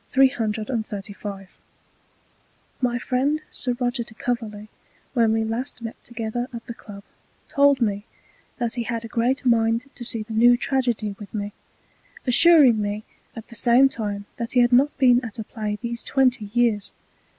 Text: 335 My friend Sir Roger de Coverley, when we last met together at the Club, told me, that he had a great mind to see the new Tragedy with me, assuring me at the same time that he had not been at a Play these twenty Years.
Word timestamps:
335 0.09 1.59
My 2.81 2.97
friend 2.97 3.39
Sir 3.51 3.73
Roger 3.79 4.03
de 4.03 4.15
Coverley, 4.15 4.67
when 5.13 5.31
we 5.31 5.43
last 5.43 5.83
met 5.83 5.95
together 6.03 6.47
at 6.51 6.65
the 6.65 6.73
Club, 6.73 7.03
told 7.47 7.79
me, 7.81 8.03
that 8.57 8.73
he 8.73 8.81
had 8.81 9.05
a 9.05 9.07
great 9.07 9.45
mind 9.45 9.85
to 9.93 10.03
see 10.03 10.23
the 10.23 10.33
new 10.33 10.57
Tragedy 10.57 11.15
with 11.19 11.35
me, 11.35 11.53
assuring 12.25 12.81
me 12.81 13.03
at 13.35 13.49
the 13.49 13.53
same 13.55 13.87
time 13.89 14.25
that 14.37 14.53
he 14.53 14.61
had 14.61 14.73
not 14.73 14.97
been 14.97 15.23
at 15.23 15.37
a 15.37 15.43
Play 15.43 15.77
these 15.83 16.01
twenty 16.01 16.45
Years. 16.51 16.93